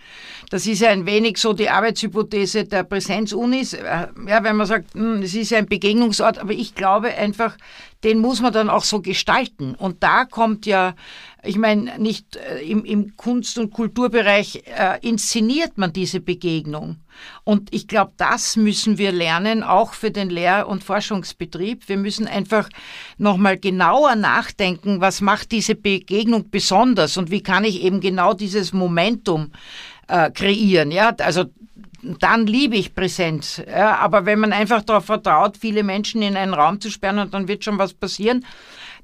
[0.49, 3.73] Das ist ja ein wenig so die Arbeitshypothese der Präsenzunis.
[3.73, 4.09] Ja,
[4.43, 7.57] wenn man sagt, hm, es ist ja ein Begegnungsort, aber ich glaube einfach,
[8.03, 9.75] den muss man dann auch so gestalten.
[9.75, 10.95] Und da kommt ja,
[11.43, 16.97] ich meine, nicht äh, im, im Kunst- und Kulturbereich äh, inszeniert man diese Begegnung.
[17.43, 21.89] Und ich glaube, das müssen wir lernen, auch für den Lehr- und Forschungsbetrieb.
[21.89, 22.69] Wir müssen einfach
[23.17, 28.71] nochmal genauer nachdenken, was macht diese Begegnung besonders und wie kann ich eben genau dieses
[28.71, 29.51] Momentum
[30.07, 30.91] äh, kreieren.
[30.91, 31.45] Ja, also
[32.19, 33.61] dann liebe ich Präsenz.
[33.65, 37.33] Ja, aber wenn man einfach darauf vertraut, viele Menschen in einen Raum zu sperren und
[37.33, 38.45] dann wird schon was passieren,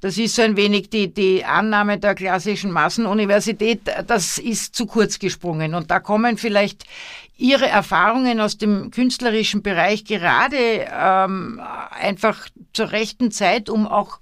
[0.02, 5.20] das ist so ein wenig die, die Annahme der klassischen Massenuniversität, das ist zu kurz
[5.20, 5.76] gesprungen.
[5.76, 6.86] Und da kommen vielleicht
[7.38, 14.20] Ihre Erfahrungen aus dem künstlerischen Bereich gerade ähm, einfach zur rechten Zeit, um auch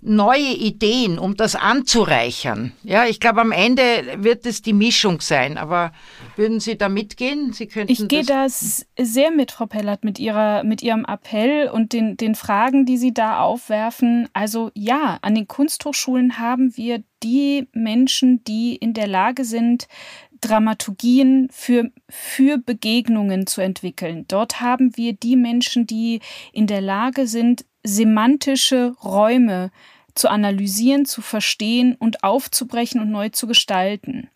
[0.00, 2.72] neue Ideen, um das anzureichern.
[2.84, 3.82] Ja, ich glaube, am Ende
[4.18, 5.58] wird es die Mischung sein.
[5.58, 5.92] Aber
[6.36, 7.52] würden Sie da mitgehen?
[7.52, 11.92] Sie könnten ich gehe da sehr mit, Frau Pellert, mit, ihrer, mit Ihrem Appell und
[11.92, 14.28] den, den Fragen, die Sie da aufwerfen.
[14.32, 19.88] Also ja, an den Kunsthochschulen haben wir die Menschen, die in der Lage sind,
[20.40, 24.24] Dramaturgien für, für Begegnungen zu entwickeln.
[24.28, 26.20] Dort haben wir die Menschen, die
[26.52, 29.70] in der Lage sind, semantische Räume
[30.14, 34.28] zu analysieren, zu verstehen und aufzubrechen und neu zu gestalten.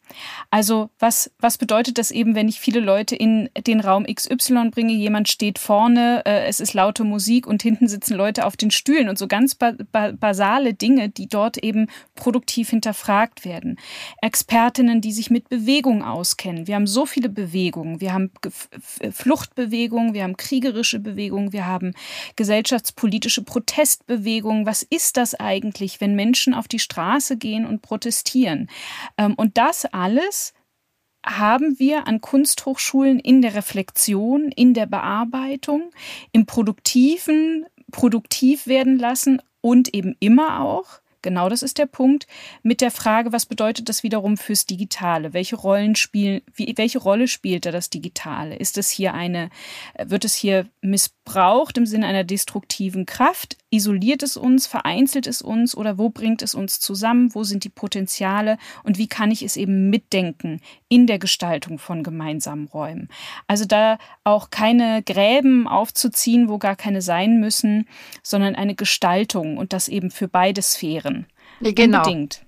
[0.50, 4.92] Also was, was bedeutet das eben, wenn ich viele Leute in den Raum XY bringe,
[4.92, 9.08] jemand steht vorne, äh, es ist laute Musik und hinten sitzen Leute auf den Stühlen
[9.08, 13.78] und so ganz ba ba basale Dinge, die dort eben produktiv hinterfragt werden.
[14.20, 16.66] Expertinnen, die sich mit Bewegung auskennen.
[16.66, 18.00] Wir haben so viele Bewegungen.
[18.00, 18.30] Wir haben
[19.10, 21.92] Fluchtbewegungen, wir haben kriegerische Bewegungen, wir haben
[22.36, 24.66] gesellschaftspolitische Protestbewegungen.
[24.66, 28.68] Was ist das eigentlich, wenn Menschen auf die Straße gehen und protestieren?
[29.18, 30.52] Ähm, und das alles
[31.24, 35.90] haben wir an Kunsthochschulen in der Reflexion, in der Bearbeitung,
[36.32, 42.26] im Produktiven produktiv werden lassen und eben immer auch Genau das ist der Punkt
[42.64, 45.32] mit der Frage, was bedeutet das wiederum fürs Digitale?
[45.32, 48.56] Welche Rollen spielen, wie, welche Rolle spielt da das Digitale?
[48.56, 49.50] Ist es hier eine,
[50.02, 53.56] wird es hier missbraucht im Sinne einer destruktiven Kraft?
[53.72, 57.34] Isoliert es uns, vereinzelt es uns oder wo bringt es uns zusammen?
[57.34, 62.02] Wo sind die Potenziale und wie kann ich es eben mitdenken in der Gestaltung von
[62.02, 63.08] gemeinsamen Räumen?
[63.46, 67.88] Also da auch keine Gräben aufzuziehen, wo gar keine sein müssen,
[68.22, 71.24] sondern eine Gestaltung und das eben für beide Sphären.
[71.62, 72.00] Genau.
[72.00, 72.44] Unbedingt.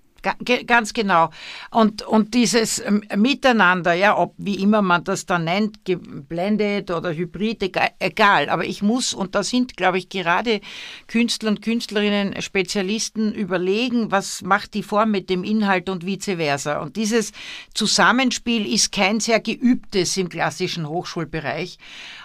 [0.67, 1.31] Ganz genau.
[1.71, 7.13] Und, und dieses ähm, Miteinander, ja, ob wie immer man das dann nennt, geblendet oder
[7.13, 7.63] hybrid,
[7.99, 8.49] egal.
[8.49, 10.61] Aber ich muss, und da sind, glaube ich, gerade
[11.07, 16.81] Künstler und Künstlerinnen, Spezialisten überlegen, was macht die Form mit dem Inhalt und vice versa.
[16.81, 17.33] Und dieses
[17.75, 21.79] Zusammenspiel ist kein sehr geübtes im klassischen Hochschulbereich.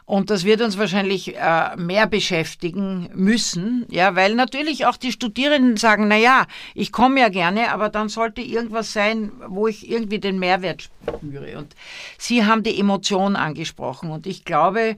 [0.10, 5.78] Und das wird uns wahrscheinlich äh, mehr beschäftigen müssen, ja, weil natürlich auch die Studierenden
[5.78, 10.18] sagen, na ja, ich komme ja gerne, aber dann sollte irgendwas sein, wo ich irgendwie
[10.18, 11.60] den Mehrwert spüre.
[11.60, 11.76] Und
[12.18, 14.98] Sie haben die Emotion angesprochen und ich glaube,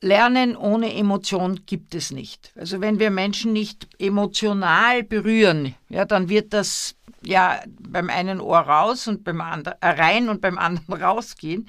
[0.00, 2.52] Lernen ohne Emotion gibt es nicht.
[2.54, 8.58] Also wenn wir Menschen nicht emotional berühren, ja, dann wird das ja beim einen Ohr
[8.58, 11.68] raus und beim anderen äh, rein und beim anderen rausgehen.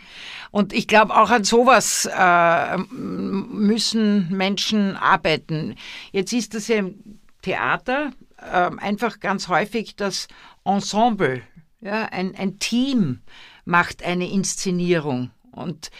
[0.52, 5.76] Und ich glaube, auch an sowas äh, müssen Menschen arbeiten.
[6.12, 10.28] Jetzt ist das ja im Theater äh, einfach ganz häufig das
[10.64, 11.42] Ensemble,
[11.82, 13.20] ja, ein, ein Team
[13.66, 15.32] macht eine Inszenierung.
[15.52, 15.92] Und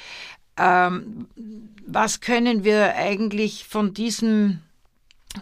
[0.58, 1.28] ähm,
[1.86, 4.62] was können wir eigentlich von diesem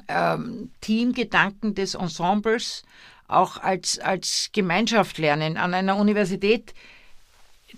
[0.08, 2.84] ähm, Teamgedanken des Ensembles
[3.32, 5.58] auch als, als Gemeinschaft lernen.
[5.58, 6.74] An einer Universität,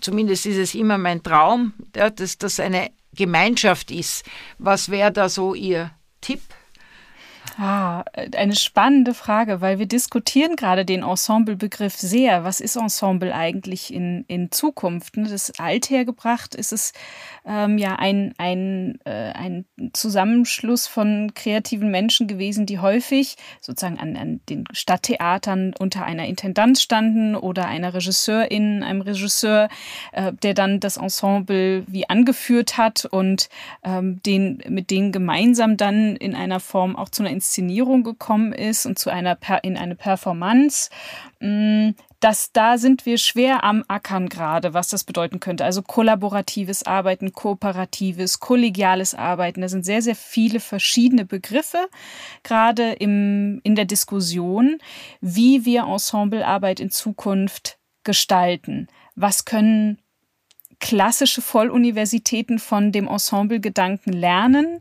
[0.00, 4.24] zumindest ist es immer mein Traum, ja, dass das eine Gemeinschaft ist.
[4.58, 5.90] Was wäre da so Ihr
[6.20, 6.40] Tipp?
[7.56, 8.02] Ah,
[8.36, 12.42] eine spannende Frage, weil wir diskutieren gerade den Ensemblebegriff sehr.
[12.42, 15.16] Was ist Ensemble eigentlich in, in Zukunft?
[15.16, 16.92] Ne, das althergebracht ist es
[17.46, 24.16] ähm, ja ein, ein, äh, ein Zusammenschluss von kreativen Menschen gewesen, die häufig sozusagen an,
[24.16, 29.68] an den Stadttheatern unter einer Intendanz standen oder einer Regisseurin, einem Regisseur,
[30.10, 33.48] äh, der dann das Ensemble wie angeführt hat und
[33.84, 38.86] ähm, den, mit denen gemeinsam dann in einer Form auch zu einer Inszenierung gekommen ist
[38.86, 40.88] und zu einer in eine Performance.
[41.40, 45.66] Mm, das, da sind wir schwer am Ackern gerade, was das bedeuten könnte.
[45.66, 49.60] Also kollaboratives Arbeiten, kooperatives, kollegiales Arbeiten.
[49.60, 51.86] Da sind sehr, sehr viele verschiedene Begriffe,
[52.42, 54.78] gerade im, in der Diskussion,
[55.20, 58.88] wie wir Ensemblearbeit in Zukunft gestalten?
[59.16, 59.98] Was können
[60.80, 64.80] klassische Volluniversitäten von dem Ensemblegedanken lernen?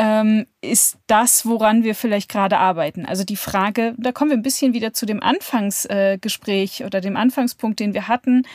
[0.00, 3.04] Ähm, ist das, woran wir vielleicht gerade arbeiten.
[3.04, 7.18] Also die Frage, da kommen wir ein bisschen wieder zu dem Anfangsgespräch äh, oder dem
[7.18, 8.46] Anfangspunkt, den wir hatten.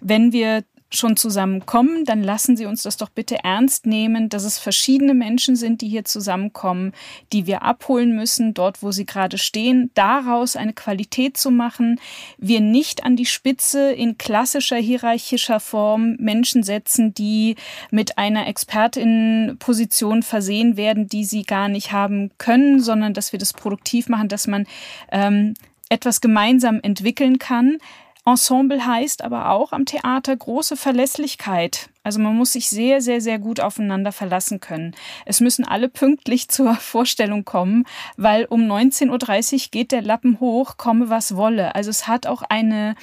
[0.00, 0.64] Wenn wir
[0.96, 5.56] schon zusammenkommen, dann lassen Sie uns das doch bitte ernst nehmen, dass es verschiedene Menschen
[5.56, 6.92] sind, die hier zusammenkommen,
[7.32, 12.00] die wir abholen müssen, dort, wo sie gerade stehen, daraus eine Qualität zu machen,
[12.38, 17.56] wir nicht an die Spitze in klassischer hierarchischer Form Menschen setzen, die
[17.90, 23.52] mit einer Expertinnenposition versehen werden, die sie gar nicht haben können, sondern dass wir das
[23.52, 24.66] produktiv machen, dass man
[25.10, 25.54] ähm,
[25.88, 27.78] etwas gemeinsam entwickeln kann,
[28.26, 31.90] Ensemble heißt aber auch am Theater große Verlässlichkeit.
[32.02, 34.94] Also man muss sich sehr, sehr, sehr gut aufeinander verlassen können.
[35.26, 37.84] Es müssen alle pünktlich zur Vorstellung kommen,
[38.16, 41.74] weil um 19.30 Uhr geht der Lappen hoch, komme was wolle.
[41.74, 42.94] Also es hat auch eine,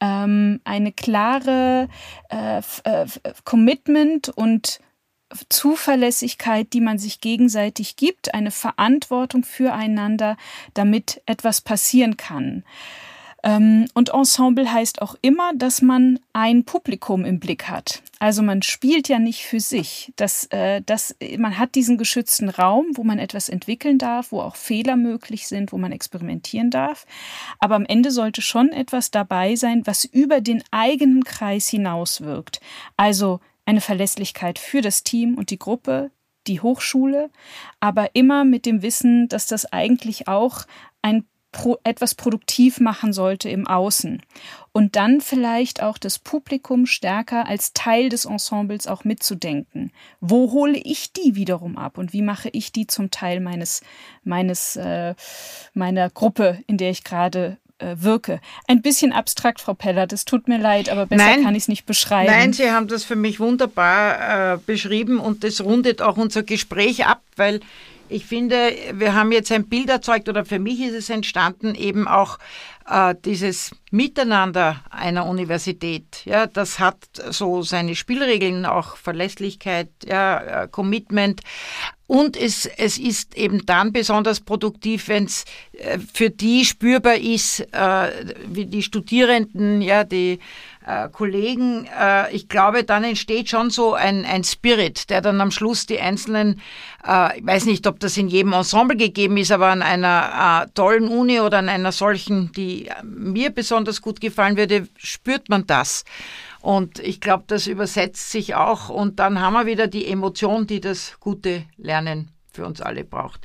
[0.00, 1.88] ähm, eine klare
[2.28, 3.06] äh, äh,
[3.44, 4.80] Commitment und
[5.48, 10.36] Zuverlässigkeit, die man sich gegenseitig gibt, eine Verantwortung füreinander,
[10.74, 12.62] damit etwas passieren kann.
[13.46, 18.02] Ähm, und Ensemble heißt auch immer, dass man ein Publikum im Blick hat.
[18.18, 20.12] Also man spielt ja nicht für sich.
[20.16, 24.56] Das, äh, das, man hat diesen geschützten Raum, wo man etwas entwickeln darf, wo auch
[24.56, 27.06] Fehler möglich sind, wo man experimentieren darf.
[27.60, 32.60] Aber am Ende sollte schon etwas dabei sein, was über den eigenen Kreis hinaus wirkt.
[32.96, 36.10] Also eine Verlässlichkeit für das Team und die Gruppe,
[36.48, 37.30] die Hochschule,
[37.78, 40.62] aber immer mit dem Wissen, dass das eigentlich auch
[41.02, 41.24] ein
[41.56, 44.20] pro, etwas produktiv machen sollte im Außen.
[44.72, 49.90] Und dann vielleicht auch das Publikum stärker als Teil des Ensembles auch mitzudenken.
[50.20, 53.80] Wo hole ich die wiederum ab und wie mache ich die zum Teil meines,
[54.22, 55.14] meines, äh,
[55.72, 58.40] meiner Gruppe, in der ich gerade äh, wirke.
[58.68, 61.42] Ein bisschen abstrakt, Frau Peller, das tut mir leid, aber besser Nein.
[61.42, 62.30] kann ich es nicht beschreiben.
[62.30, 67.06] Nein, Sie haben das für mich wunderbar äh, beschrieben und das rundet auch unser Gespräch
[67.06, 67.60] ab, weil
[68.08, 72.06] ich finde, wir haben jetzt ein Bild erzeugt oder für mich ist es entstanden, eben
[72.08, 72.38] auch
[72.88, 76.22] äh, dieses Miteinander einer Universität.
[76.24, 76.96] Ja, das hat
[77.30, 81.40] so seine Spielregeln, auch Verlässlichkeit, ja, äh, Commitment.
[82.06, 87.60] Und es, es ist eben dann besonders produktiv, wenn es äh, für die spürbar ist,
[87.72, 90.38] äh, wie die Studierenden, ja, die
[90.86, 95.50] äh, Kollegen, äh, ich glaube, dann entsteht schon so ein, ein Spirit, der dann am
[95.50, 96.60] Schluss die einzelnen,
[97.04, 100.70] äh, ich weiß nicht, ob das in jedem Ensemble gegeben ist, aber an einer äh,
[100.74, 106.04] tollen Uni oder an einer solchen, die mir besonders gut gefallen würde, spürt man das.
[106.60, 110.80] Und ich glaube, das übersetzt sich auch und dann haben wir wieder die Emotion, die
[110.80, 113.40] das gute Lernen für uns alle braucht.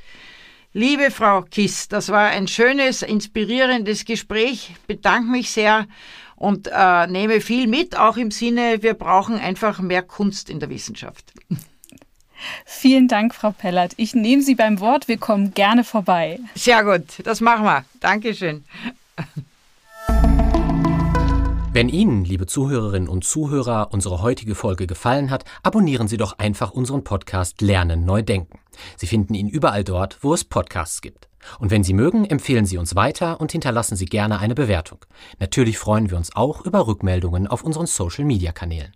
[0.74, 4.74] Liebe Frau Kiss, das war ein schönes, inspirierendes Gespräch.
[4.88, 5.86] Bedanke mich sehr
[6.42, 10.70] und äh, nehme viel mit, auch im Sinne, wir brauchen einfach mehr Kunst in der
[10.70, 11.34] Wissenschaft.
[12.66, 13.94] Vielen Dank, Frau Pellert.
[13.98, 15.08] Ich nehme Sie beim Wort.
[15.08, 16.40] Wir kommen gerne vorbei.
[16.56, 17.86] Sehr gut, das machen wir.
[18.00, 18.64] Dankeschön.
[21.74, 26.72] Wenn Ihnen, liebe Zuhörerinnen und Zuhörer, unsere heutige Folge gefallen hat, abonnieren Sie doch einfach
[26.72, 28.58] unseren Podcast Lernen neu denken.
[28.98, 31.31] Sie finden ihn überall dort, wo es Podcasts gibt.
[31.60, 35.06] Und wenn Sie mögen, empfehlen Sie uns weiter und hinterlassen Sie gerne eine Bewertung.
[35.40, 38.94] Natürlich freuen wir uns auch über Rückmeldungen auf unseren Social-Media-Kanälen.